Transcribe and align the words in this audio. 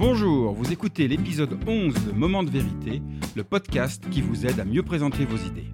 Bonjour, 0.00 0.54
vous 0.54 0.72
écoutez 0.72 1.08
l'épisode 1.08 1.58
11 1.66 2.06
de 2.06 2.12
Moment 2.12 2.42
de 2.42 2.48
vérité, 2.48 3.02
le 3.36 3.44
podcast 3.44 4.02
qui 4.10 4.22
vous 4.22 4.46
aide 4.46 4.58
à 4.58 4.64
mieux 4.64 4.82
présenter 4.82 5.26
vos 5.26 5.36
idées. 5.36 5.66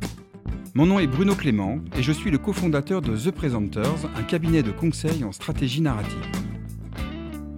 Mon 0.75 0.85
nom 0.85 0.99
est 0.99 1.07
Bruno 1.07 1.37
Clément 1.37 1.79
et 1.97 2.03
je 2.03 2.11
suis 2.11 2.33
le 2.33 2.39
cofondateur 2.39 3.03
de 3.03 3.17
The 3.17 3.31
Presenters, 3.31 4.11
un 4.17 4.25
cabinet 4.25 4.65
de 4.65 4.73
conseil 4.73 5.23
en 5.23 5.31
stratégie 5.31 5.81
narrative. 5.81 6.27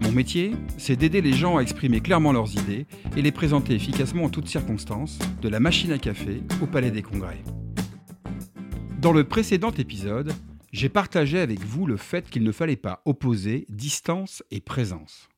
Mon 0.03 0.13
métier, 0.13 0.53
c'est 0.77 0.97
d'aider 0.97 1.23
les 1.23 1.33
gens 1.33 1.57
à 1.57 1.63
exprimer 1.63 2.03
clairement 2.03 2.33
leurs 2.33 2.53
idées 2.53 2.87
et 3.17 3.23
les 3.23 3.33
présenter 3.33 3.75
efficacement 3.75 4.25
en 4.25 4.29
toutes 4.29 4.49
circonstances, 4.49 5.19
de 5.41 5.49
la 5.49 5.61
machine 5.61 5.93
à 5.93 5.99
café 5.99 6.43
au 6.63 6.67
palais 6.67 6.91
des 6.91 7.03
congrès. 7.03 7.43
Dans 9.01 9.15
le 9.15 9.25
précédent 9.25 9.73
épisode, 9.73 10.35
j'ai 10.71 10.91
partagé 10.91 11.41
avec 11.41 11.61
vous 11.61 11.87
le 11.87 11.97
fait 11.97 12.29
qu'il 12.29 12.45
ne 12.45 12.53
fallait 12.53 12.77
pas 12.77 13.01
opposer 13.07 13.65
distance 13.71 14.43
et 14.51 14.61
présence. 14.61 15.31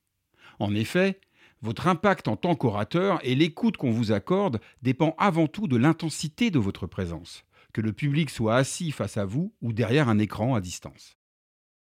En 0.61 0.75
effet, 0.75 1.19
votre 1.63 1.89
impact 1.89 2.29
en 2.29 2.37
tant 2.37 2.55
qu'orateur 2.55 3.19
et 3.23 3.35
l'écoute 3.35 3.79
qu'on 3.79 3.91
vous 3.91 4.13
accorde 4.13 4.61
dépend 4.83 5.17
avant 5.19 5.47
tout 5.47 5.67
de 5.67 5.77
l'intensité 5.77 6.51
de 6.51 6.59
votre 6.59 6.87
présence, 6.87 7.45
que 7.73 7.81
le 7.81 7.95
public 7.95 8.29
soit 8.29 8.57
assis 8.57 8.93
face 8.93 9.17
à 9.17 9.25
vous 9.25 9.55
ou 9.63 9.73
derrière 9.73 10.11
un 10.11 10.19
écran 10.19 10.55
à 10.55 10.61
distance. 10.61 11.17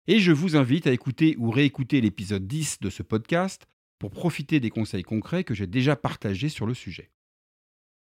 Et 0.09 0.19
je 0.19 0.33
vous 0.33 0.57
invite 0.57 0.89
à 0.89 0.93
écouter 0.93 1.37
ou 1.39 1.51
réécouter 1.51 2.01
l'épisode 2.01 2.49
10 2.49 2.81
de 2.81 2.91
ce 2.91 3.05
podcast 3.05 3.69
pour 4.01 4.11
profiter 4.11 4.59
des 4.59 4.71
conseils 4.71 5.05
concrets 5.05 5.45
que 5.45 5.55
j'ai 5.55 5.69
déjà 5.69 5.95
partagés 5.95 6.49
sur 6.49 6.67
le 6.67 6.75
sujet. 6.75 7.13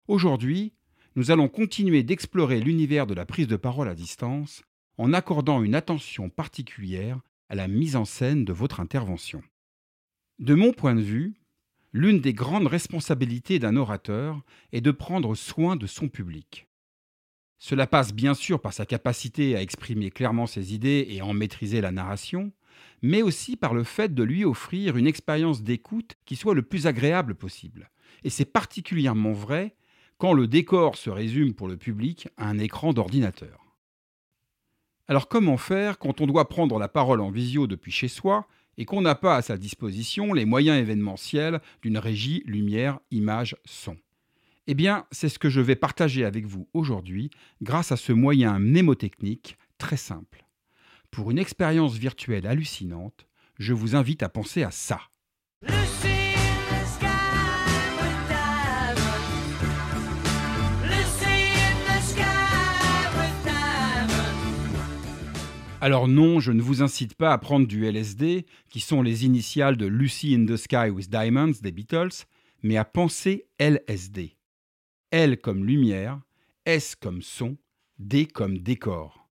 Aujourd'hui, 0.07 0.73
nous 1.15 1.31
allons 1.31 1.47
continuer 1.47 2.03
d'explorer 2.03 2.59
l'univers 2.59 3.07
de 3.07 3.15
la 3.15 3.25
prise 3.25 3.47
de 3.47 3.57
parole 3.57 3.89
à 3.89 3.95
distance 3.95 4.63
en 4.97 5.13
accordant 5.13 5.63
une 5.63 5.73
attention 5.73 6.29
particulière 6.29 7.19
à 7.49 7.55
la 7.55 7.67
mise 7.67 7.95
en 7.95 8.05
scène 8.05 8.45
de 8.45 8.53
votre 8.53 8.79
intervention. 8.79 9.41
De 10.39 10.55
mon 10.55 10.71
point 10.71 10.95
de 10.95 11.01
vue, 11.01 11.33
l'une 11.91 12.21
des 12.21 12.31
grandes 12.31 12.67
responsabilités 12.67 13.59
d'un 13.59 13.75
orateur 13.75 14.41
est 14.71 14.79
de 14.79 14.91
prendre 14.91 15.35
soin 15.35 15.75
de 15.75 15.85
son 15.85 16.07
public. 16.07 16.69
Cela 17.57 17.87
passe 17.87 18.13
bien 18.13 18.33
sûr 18.33 18.61
par 18.61 18.71
sa 18.71 18.85
capacité 18.85 19.57
à 19.57 19.61
exprimer 19.61 20.11
clairement 20.11 20.47
ses 20.47 20.73
idées 20.73 21.05
et 21.09 21.21
en 21.21 21.33
maîtriser 21.33 21.81
la 21.81 21.91
narration, 21.91 22.53
mais 23.01 23.21
aussi 23.21 23.57
par 23.57 23.73
le 23.73 23.83
fait 23.83 24.13
de 24.13 24.23
lui 24.23 24.45
offrir 24.45 24.95
une 24.95 25.07
expérience 25.07 25.61
d'écoute 25.61 26.15
qui 26.23 26.37
soit 26.37 26.55
le 26.55 26.61
plus 26.61 26.87
agréable 26.87 27.35
possible. 27.35 27.91
Et 28.23 28.29
c'est 28.29 28.45
particulièrement 28.45 29.33
vrai 29.33 29.75
quand 30.19 30.31
le 30.31 30.47
décor 30.47 30.95
se 30.95 31.09
résume 31.09 31.53
pour 31.53 31.67
le 31.67 31.75
public 31.75 32.29
à 32.37 32.47
un 32.47 32.59
écran 32.59 32.93
d'ordinateur. 32.93 33.75
Alors 35.09 35.27
comment 35.27 35.57
faire 35.57 35.99
quand 35.99 36.21
on 36.21 36.27
doit 36.27 36.47
prendre 36.47 36.79
la 36.79 36.87
parole 36.87 37.19
en 37.19 37.29
visio 37.29 37.67
depuis 37.67 37.91
chez 37.91 38.07
soi 38.07 38.47
et 38.79 38.85
qu'on 38.85 39.01
n'a 39.01 39.13
pas 39.13 39.35
à 39.35 39.41
sa 39.41 39.57
disposition 39.57 40.33
les 40.33 40.45
moyens 40.45 40.79
événementiels 40.79 41.59
d'une 41.81 41.97
régie 41.97 42.41
lumière, 42.45 42.99
image, 43.11 43.57
son 43.65 43.97
Eh 44.67 44.73
bien, 44.73 45.05
c'est 45.11 45.27
ce 45.27 45.37
que 45.37 45.49
je 45.49 45.59
vais 45.59 45.75
partager 45.75 46.23
avec 46.23 46.45
vous 46.45 46.67
aujourd'hui 46.73 47.29
grâce 47.61 47.91
à 47.91 47.97
ce 47.97 48.13
moyen 48.13 48.57
mnémotechnique 48.57 49.57
très 49.77 49.97
simple. 49.97 50.45
Pour 51.11 51.29
une 51.29 51.39
expérience 51.39 51.95
virtuelle 51.95 52.47
hallucinante, 52.47 53.27
je 53.57 53.73
vous 53.73 53.95
invite 53.97 54.23
à 54.23 54.29
penser 54.29 54.63
à 54.63 54.71
ça. 54.71 55.01
Alors 65.81 66.09
non, 66.09 66.41
je 66.41 66.51
ne 66.51 66.61
vous 66.61 66.81
incite 66.81 67.15
pas 67.15 67.31
à 67.31 67.37
prendre 67.37 67.65
du 67.65 67.85
LSD, 67.85 68.45
qui 68.69 68.81
sont 68.81 69.01
les 69.01 69.25
initiales 69.25 69.77
de 69.77 69.85
Lucy 69.85 70.35
in 70.35 70.45
the 70.45 70.57
Sky 70.57 70.89
with 70.89 71.09
Diamonds 71.09 71.61
des 71.61 71.71
Beatles, 71.71 72.25
mais 72.63 72.75
à 72.75 72.83
penser 72.83 73.47
LSD. 73.59 74.35
L 75.11 75.39
comme 75.39 75.63
lumière, 75.63 76.19
S 76.65 76.95
comme 76.95 77.21
son, 77.21 77.55
D 77.97 78.25
comme 78.25 78.57
décor. 78.57 79.29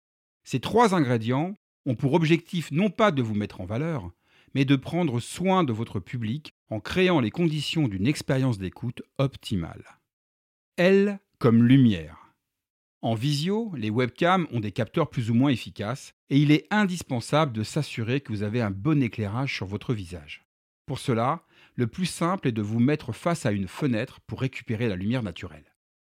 Ces 0.44 0.60
trois 0.60 0.94
ingrédients 0.94 1.56
ont 1.87 1.94
pour 1.94 2.12
objectif 2.12 2.71
non 2.71 2.91
pas 2.91 3.10
de 3.10 3.22
vous 3.22 3.34
mettre 3.34 3.62
en 3.62 3.66
valeur, 3.66 4.10
mais 4.54 4.66
de 4.66 4.77
prendre 4.77 5.21
soin 5.21 5.65
de 5.65 5.72
votre 5.72 5.99
public 5.99 6.54
en 6.69 6.78
créant 6.78 7.21
les 7.21 7.31
conditions 7.31 7.88
d'une 7.88 8.06
expérience 8.06 8.59
d'écoute 8.59 9.00
optimale. 9.16 9.84
L 10.77 11.21
comme 11.38 11.65
lumière. 11.65 12.24
En 13.04 13.15
visio, 13.15 13.70
les 13.76 13.91
webcams 13.91 14.47
ont 14.50 14.60
des 14.60 14.72
capteurs 14.72 15.10
plus 15.10 15.31
ou 15.31 15.34
moins 15.34 15.50
efficaces 15.50 16.15
et 16.31 16.38
il 16.38 16.50
est 16.50 16.66
indispensable 16.70 17.53
de 17.53 17.62
s'assurer 17.62 18.22
que 18.22 18.32
vous 18.32 18.42
avez 18.42 18.62
un 18.62 18.70
bon 18.70 19.03
éclairage 19.03 19.54
sur 19.54 19.66
votre 19.66 19.92
visage. 19.92 20.47
Pour 20.87 20.98
cela, 20.98 21.42
le 21.75 21.87
plus 21.87 22.06
simple 22.06 22.48
est 22.48 22.53
de 22.53 22.62
vous 22.62 22.81
mettre 22.81 23.12
face 23.12 23.44
à 23.44 23.53
une 23.53 23.69
fenêtre 23.69 24.20
pour 24.26 24.41
récupérer 24.41 24.88
la 24.88 24.97
lumière 24.97 25.22
naturelle. 25.22 25.75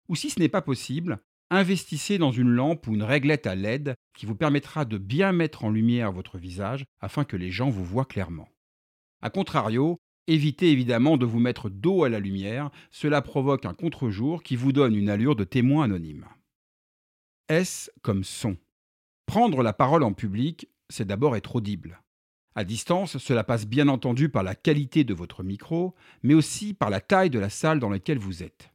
Ou 0.08 0.16
si 0.16 0.30
ce 0.30 0.40
n'est 0.40 0.48
pas 0.48 0.62
possible, 0.62 1.18
investissez 1.50 2.16
dans 2.16 2.30
une 2.30 2.48
lampe 2.48 2.86
ou 2.86 2.94
une 2.94 3.02
réglette 3.02 3.46
à 3.46 3.54
LED 3.54 3.94
qui 4.16 4.24
vous 4.24 4.34
permettra 4.34 4.86
de 4.86 4.96
bien 4.96 5.32
mettre 5.32 5.66
en 5.66 5.70
lumière 5.70 6.10
votre 6.10 6.38
visage 6.38 6.86
afin 7.00 7.24
que 7.24 7.36
les 7.36 7.50
gens 7.50 7.68
vous 7.68 7.84
voient 7.84 8.06
clairement. 8.06 8.48
A 9.20 9.28
contrario, 9.28 9.98
évitez 10.26 10.70
évidemment 10.72 11.18
de 11.18 11.26
vous 11.26 11.38
mettre 11.38 11.68
dos 11.68 12.04
à 12.04 12.08
la 12.08 12.18
lumière, 12.18 12.70
cela 12.90 13.20
provoque 13.20 13.66
un 13.66 13.74
contre-jour 13.74 14.42
qui 14.42 14.56
vous 14.56 14.72
donne 14.72 14.94
une 14.94 15.10
allure 15.10 15.36
de 15.36 15.44
témoin 15.44 15.84
anonyme. 15.84 16.24
S 17.48 17.90
comme 18.02 18.24
son. 18.24 18.56
Prendre 19.26 19.62
la 19.62 19.72
parole 19.72 20.02
en 20.02 20.12
public, 20.12 20.68
c'est 20.88 21.06
d'abord 21.06 21.36
être 21.36 21.56
audible. 21.56 22.02
À 22.54 22.64
distance, 22.64 23.18
cela 23.18 23.44
passe 23.44 23.66
bien 23.66 23.88
entendu 23.88 24.28
par 24.28 24.42
la 24.42 24.54
qualité 24.54 25.04
de 25.04 25.14
votre 25.14 25.42
micro, 25.42 25.94
mais 26.22 26.34
aussi 26.34 26.74
par 26.74 26.90
la 26.90 27.00
taille 27.00 27.30
de 27.30 27.38
la 27.38 27.50
salle 27.50 27.78
dans 27.78 27.90
laquelle 27.90 28.18
vous 28.18 28.42
êtes. 28.42 28.72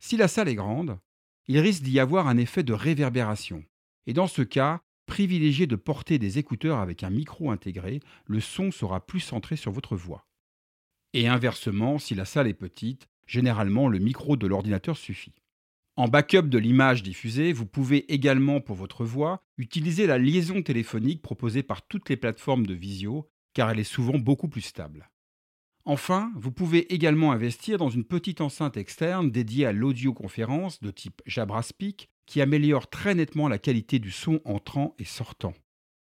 Si 0.00 0.16
la 0.16 0.28
salle 0.28 0.48
est 0.48 0.54
grande, 0.54 0.98
il 1.48 1.58
risque 1.58 1.82
d'y 1.82 1.98
avoir 1.98 2.28
un 2.28 2.36
effet 2.36 2.62
de 2.62 2.72
réverbération. 2.72 3.64
Et 4.06 4.12
dans 4.12 4.26
ce 4.26 4.42
cas, 4.42 4.82
privilégiez 5.06 5.66
de 5.66 5.76
porter 5.76 6.18
des 6.18 6.38
écouteurs 6.38 6.78
avec 6.78 7.02
un 7.04 7.10
micro 7.10 7.50
intégré, 7.50 8.00
le 8.26 8.40
son 8.40 8.70
sera 8.70 9.04
plus 9.06 9.20
centré 9.20 9.56
sur 9.56 9.72
votre 9.72 9.96
voix. 9.96 10.26
Et 11.12 11.28
inversement, 11.28 11.98
si 11.98 12.14
la 12.14 12.24
salle 12.24 12.48
est 12.48 12.54
petite, 12.54 13.08
généralement 13.26 13.88
le 13.88 13.98
micro 13.98 14.36
de 14.36 14.46
l'ordinateur 14.46 14.96
suffit. 14.96 15.34
En 15.98 16.08
backup 16.08 16.42
de 16.42 16.58
l'image 16.58 17.02
diffusée, 17.02 17.54
vous 17.54 17.64
pouvez 17.64 18.12
également 18.12 18.60
pour 18.60 18.76
votre 18.76 19.02
voix 19.06 19.42
utiliser 19.56 20.06
la 20.06 20.18
liaison 20.18 20.62
téléphonique 20.62 21.22
proposée 21.22 21.62
par 21.62 21.86
toutes 21.86 22.10
les 22.10 22.18
plateformes 22.18 22.66
de 22.66 22.74
visio, 22.74 23.30
car 23.54 23.70
elle 23.70 23.78
est 23.78 23.84
souvent 23.84 24.18
beaucoup 24.18 24.48
plus 24.48 24.60
stable. 24.60 25.08
Enfin, 25.86 26.32
vous 26.36 26.52
pouvez 26.52 26.92
également 26.92 27.32
investir 27.32 27.78
dans 27.78 27.88
une 27.88 28.04
petite 28.04 28.42
enceinte 28.42 28.76
externe 28.76 29.30
dédiée 29.30 29.64
à 29.64 29.72
l'audioconférence 29.72 30.82
de 30.82 30.90
type 30.90 31.22
Jabra 31.24 31.62
qui 32.26 32.42
améliore 32.42 32.90
très 32.90 33.14
nettement 33.14 33.48
la 33.48 33.58
qualité 33.58 33.98
du 33.98 34.10
son 34.10 34.40
entrant 34.44 34.94
et 34.98 35.04
sortant. 35.04 35.54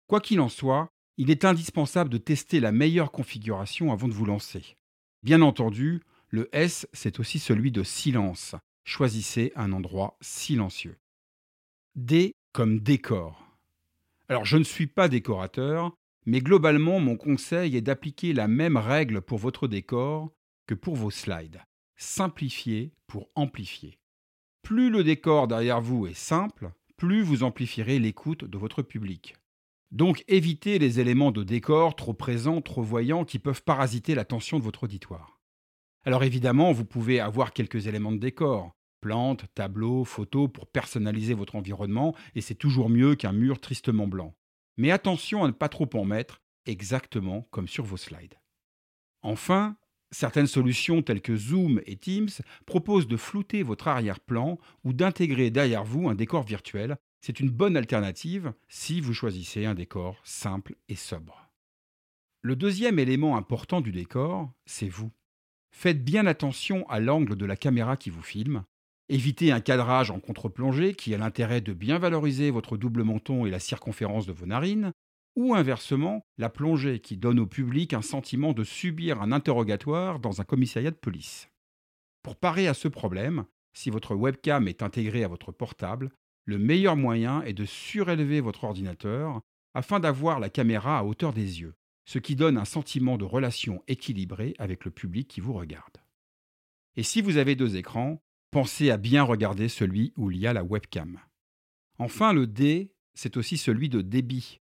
Quoi 0.07 0.21
qu'il 0.21 0.41
en 0.41 0.49
soit, 0.49 0.89
il 1.19 1.31
est 1.31 1.45
indispensable 1.45 2.09
de 2.09 2.17
tester 2.17 2.61
la 2.61 2.73
meilleure 2.73 3.13
configuration 3.13 3.93
avant 3.93 4.09
de 4.09 4.15
vous 4.15 4.25
lancer. 4.25 4.77
Bien 5.23 5.43
entendu, 5.43 6.01
le 6.29 6.49
S, 6.53 6.89
c'est 6.95 7.21
aussi 7.21 7.39
celui 7.39 7.73
de 7.73 7.83
silence, 7.83 8.55
choisissez 8.85 9.53
un 9.57 9.73
endroit 9.73 10.17
silencieux. 10.21 10.99
D 11.95 12.35
comme 12.53 12.81
décor. 12.81 13.47
Alors 14.29 14.45
je 14.45 14.57
ne 14.57 14.65
suis 14.65 14.87
pas 14.87 15.09
décorateur, 15.09 15.93
mais 16.27 16.41
globalement 16.41 17.01
mon 17.01 17.17
conseil 17.17 17.77
est 17.77 17.83
d'appliquer 17.83 18.33
la 18.33 18.49
même 18.49 18.77
règle 18.77 19.21
pour 19.21 19.39
votre 19.39 19.69
décor 19.69 20.33
que 20.67 20.75
pour 20.75 20.97
vos 20.97 21.11
slides. 21.11 21.63
Simplifier 21.97 22.93
pour 23.07 23.31
amplifier. 23.35 23.99
Plus 24.63 24.91
le 24.91 25.05
décor 25.05 25.49
derrière 25.49 25.81
vous 25.81 26.07
est 26.07 26.15
simple, 26.15 26.73
plus 26.97 27.23
vous 27.23 27.43
amplifierez 27.43 27.99
l'écoute 27.99 28.45
de 28.45 28.59
votre 28.59 28.83
public. 28.83 29.37
Donc 29.91 30.25
évitez 30.29 30.79
les 30.79 31.01
éléments 31.01 31.33
de 31.33 31.43
décor 31.43 31.95
trop 31.95 32.15
présents, 32.15 32.63
trop 32.63 32.83
voyants 32.83 33.25
qui 33.25 33.39
peuvent 33.39 33.63
parasiter 33.63 34.15
l'attention 34.15 34.59
de 34.59 34.65
votre 34.65 34.85
auditoire. 34.85 35.32
Alors 36.05 36.25
évidemment, 36.25 36.73
vous 36.73 36.85
pouvez 36.85 37.21
avoir 37.21 37.53
quelques 37.53 37.87
éléments 37.87 38.13
de 38.13 38.19
décor, 38.19 38.75
plantes, 39.01 39.45
tableaux, 39.55 40.05
photos 40.05 40.51
pour 40.53 40.67
personnaliser 40.67 41.35
votre 41.35 41.55
environnement, 41.55 42.15
et 42.35 42.41
c'est 42.41 42.55
toujours 42.55 42.89
mieux 42.89 43.15
qu'un 43.15 43.33
mur 43.33 43.61
tristement 43.61 44.09
blanc. 44.09 44.35
Mais 44.77 44.91
attention 44.91 45.45
à 45.45 45.47
ne 45.47 45.53
pas 45.53 45.69
trop 45.69 45.89
en 45.95 46.05
mettre, 46.05 46.41
exactement 46.67 47.47
comme 47.51 47.69
sur 47.69 47.85
vos 47.85 47.97
slides. 47.97 48.41
Enfin, 49.23 49.77
certaines 50.11 50.47
solutions 50.47 51.03
telles 51.03 51.23
que 51.23 51.37
Zoom 51.37 51.81
et 51.87 51.97
Teams 51.97 52.31
proposent 52.67 53.07
de 53.07 53.17
flouter 53.17 53.63
votre 53.63 53.89
arrière-plan 53.89 54.59
ou 54.85 54.93
d'intégrer 54.93 55.51
derrière 55.51 55.85
vous 55.85 56.09
un 56.09 56.15
décor 56.15 56.43
virtuel. 56.43 56.97
C'est 57.21 57.39
une 57.39 57.51
bonne 57.51 57.77
alternative 57.77 58.53
si 58.69 59.01
vous 59.01 59.15
choisissez 59.15 59.67
un 59.67 59.75
décor 59.75 60.21
simple 60.25 60.75
et 60.89 60.97
sobre. 60.97 61.49
Le 62.41 62.57
deuxième 62.57 62.99
élément 62.99 63.37
important 63.37 63.81
du 63.81 63.93
décor, 63.93 64.51
c'est 64.67 64.89
vous. 64.89 65.13
Faites 65.73 66.05
bien 66.05 66.27
attention 66.27 66.89
à 66.89 67.01
l'angle 67.01 67.35
de 67.35 67.47
la 67.47 67.57
caméra 67.57 67.97
qui 67.97 68.11
vous 68.11 68.23
filme. 68.23 68.65
Évitez 69.09 69.51
un 69.51 69.61
cadrage 69.61 70.11
en 70.11 70.21
contre-plongée 70.21 70.95
qui 70.95 71.15
a 71.15 71.19
l'intérêt 71.19 71.61
de 71.61 71.73
bien 71.73 71.99
valoriser 71.99 72.51
votre 72.51 72.77
double 72.77 73.03
menton 73.03 73.47
et 73.47 73.51
la 73.51 73.59
circonférence 73.59 74.27
de 74.27 74.33
vos 74.33 74.47
narines. 74.47 74.93
ou 75.35 75.55
inversement 75.55 76.27
la 76.37 76.51
plongée 76.51 77.01
qui 77.01 77.17
donne 77.17 77.41
au 77.41 77.47
public 77.47 77.95
un 77.95 78.03
sentiment 78.03 78.53
de 78.53 78.65
subir 78.65 79.23
un 79.23 79.33
interrogatoire 79.33 80.19
dans 80.19 80.43
un 80.43 80.45
commissariat 80.45 80.91
de 80.91 80.97
police. 80.97 81.49
Pour 82.23 82.37
parer 82.37 82.69
à 82.69 82.75
ce 82.75 82.87
problème, 82.87 83.47
si 83.73 83.89
votre 83.89 84.15
webcam 84.15 84.69
est 84.69 84.83
intégrée 84.83 85.25
à 85.25 85.29
votre 85.29 85.51
portable, 85.51 86.11
le 86.45 86.59
meilleur 86.59 86.97
moyen 86.97 87.43
est 87.43 87.55
de 87.55 87.65
surélever 87.65 88.41
votre 88.41 88.65
ordinateur 88.65 89.41
afin 89.75 90.01
d'avoir 90.01 90.39
la 90.39 90.51
caméra 90.51 90.99
à 90.99 91.05
hauteur 91.05 91.33
des 91.33 91.61
yeux, 91.61 91.75
ce 92.05 92.19
qui 92.19 92.37
donne 92.37 92.59
un 92.59 92.65
sentiment 92.65 93.17
de 93.17 93.25
relation 93.25 93.83
équilibrée 93.89 94.55
avec 94.59 94.85
le 94.85 94.91
public 94.91 95.29
qui 95.29 95.41
vous 95.41 95.53
regarde. 95.53 95.99
Et 96.97 97.03
si 97.03 97.23
vous 97.23 97.37
avez 97.37 97.57
deux 97.57 97.77
écrans, 97.77 98.23
pensez 98.51 98.91
à 98.91 98.97
bien 98.97 99.23
regarder 99.23 99.69
celui 99.69 100.13
où 100.17 100.31
il 100.31 100.39
y 100.39 100.47
a 100.47 100.53
la 100.53 100.65
webcam. 100.65 101.19
Enfin, 101.99 102.33
le 102.33 102.47
D, 102.47 102.93
c'est 103.15 103.37
aussi 103.37 103.57
celui 103.57 103.89
de 103.89 104.03
débit. 104.03 104.61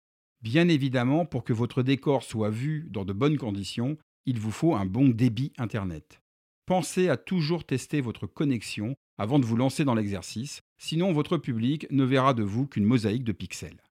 Bien 0.40 0.68
évidemment, 0.68 1.24
pour 1.24 1.44
que 1.44 1.52
votre 1.52 1.82
décor 1.82 2.22
soit 2.22 2.50
vu 2.50 2.88
dans 2.90 3.04
de 3.04 3.12
bonnes 3.12 3.38
conditions, 3.38 3.96
il 4.26 4.38
vous 4.38 4.50
faut 4.50 4.74
un 4.74 4.86
bon 4.86 5.08
débit 5.08 5.52
Internet. 5.58 6.20
Pensez 6.66 7.08
à 7.08 7.16
toujours 7.16 7.64
tester 7.64 8.00
votre 8.00 8.26
connexion 8.26 8.94
avant 9.18 9.38
de 9.38 9.44
vous 9.44 9.56
lancer 9.56 9.84
dans 9.84 9.94
l'exercice, 9.94 10.62
sinon 10.78 11.12
votre 11.12 11.36
public 11.36 11.86
ne 11.90 12.04
verra 12.04 12.34
de 12.34 12.42
vous 12.42 12.66
qu'une 12.66 12.84
mosaïque 12.84 13.24
de 13.24 13.32
pixels. 13.32 13.82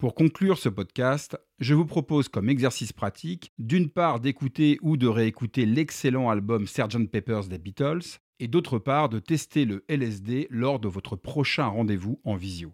Pour 0.00 0.14
conclure 0.14 0.56
ce 0.56 0.70
podcast, 0.70 1.38
je 1.58 1.74
vous 1.74 1.84
propose 1.84 2.30
comme 2.30 2.48
exercice 2.48 2.90
pratique 2.90 3.52
d'une 3.58 3.90
part 3.90 4.18
d'écouter 4.18 4.78
ou 4.80 4.96
de 4.96 5.06
réécouter 5.06 5.66
l'excellent 5.66 6.30
album 6.30 6.66
Sgt 6.66 7.10
Pepper's 7.10 7.50
des 7.50 7.58
Beatles 7.58 8.18
et 8.38 8.48
d'autre 8.48 8.78
part 8.78 9.10
de 9.10 9.18
tester 9.18 9.66
le 9.66 9.84
LSD 9.88 10.46
lors 10.48 10.80
de 10.80 10.88
votre 10.88 11.16
prochain 11.16 11.66
rendez-vous 11.66 12.18
en 12.24 12.34
visio. 12.34 12.72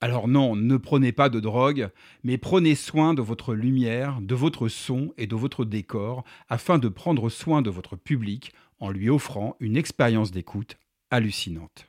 Alors 0.00 0.28
non, 0.28 0.54
ne 0.54 0.76
prenez 0.76 1.10
pas 1.10 1.30
de 1.30 1.40
drogue, 1.40 1.90
mais 2.22 2.38
prenez 2.38 2.76
soin 2.76 3.12
de 3.12 3.22
votre 3.22 3.52
lumière, 3.52 4.20
de 4.20 4.36
votre 4.36 4.68
son 4.68 5.12
et 5.16 5.26
de 5.26 5.34
votre 5.34 5.64
décor 5.64 6.22
afin 6.48 6.78
de 6.78 6.86
prendre 6.86 7.28
soin 7.28 7.60
de 7.60 7.70
votre 7.70 7.96
public 7.96 8.52
en 8.78 8.90
lui 8.90 9.10
offrant 9.10 9.56
une 9.58 9.76
expérience 9.76 10.30
d'écoute 10.30 10.76
hallucinante. 11.10 11.88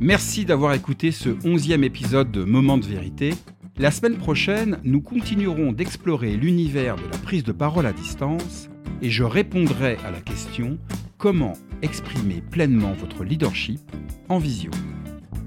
Merci 0.00 0.44
d'avoir 0.44 0.74
écouté 0.74 1.10
ce 1.10 1.30
onzième 1.44 1.82
épisode 1.82 2.30
de 2.30 2.44
Moment 2.44 2.78
de 2.78 2.86
vérité. 2.86 3.34
La 3.78 3.90
semaine 3.90 4.16
prochaine, 4.16 4.78
nous 4.84 5.00
continuerons 5.00 5.72
d'explorer 5.72 6.36
l'univers 6.36 6.94
de 6.94 7.02
la 7.02 7.18
prise 7.18 7.42
de 7.42 7.50
parole 7.50 7.84
à 7.84 7.92
distance 7.92 8.70
et 9.02 9.10
je 9.10 9.24
répondrai 9.24 9.96
à 10.04 10.12
la 10.12 10.20
question 10.20 10.78
comment 11.16 11.54
exprimer 11.82 12.44
pleinement 12.48 12.92
votre 12.92 13.24
leadership 13.24 13.80
en 14.28 14.38
visio. 14.38 14.70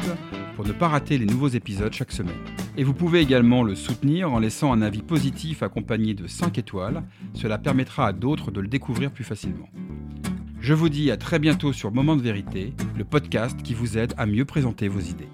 pour 0.55 0.67
ne 0.67 0.73
pas 0.73 0.89
rater 0.89 1.17
les 1.17 1.25
nouveaux 1.25 1.47
épisodes 1.47 1.91
chaque 1.91 2.11
semaine. 2.11 2.37
Et 2.77 2.83
vous 2.83 2.93
pouvez 2.93 3.21
également 3.21 3.63
le 3.63 3.73
soutenir 3.73 4.31
en 4.31 4.37
laissant 4.37 4.71
un 4.73 4.83
avis 4.83 5.01
positif 5.01 5.63
accompagné 5.63 6.13
de 6.13 6.27
5 6.27 6.59
étoiles, 6.59 7.01
cela 7.33 7.57
permettra 7.57 8.05
à 8.05 8.13
d'autres 8.13 8.51
de 8.51 8.61
le 8.61 8.67
découvrir 8.67 9.09
plus 9.09 9.23
facilement. 9.23 9.69
Je 10.59 10.75
vous 10.75 10.89
dis 10.89 11.09
à 11.09 11.17
très 11.17 11.39
bientôt 11.39 11.73
sur 11.73 11.91
Moment 11.91 12.15
de 12.15 12.21
vérité, 12.21 12.75
le 12.95 13.05
podcast 13.05 13.59
qui 13.63 13.73
vous 13.73 13.97
aide 13.97 14.13
à 14.19 14.27
mieux 14.27 14.45
présenter 14.45 14.87
vos 14.87 14.99
idées. 14.99 15.29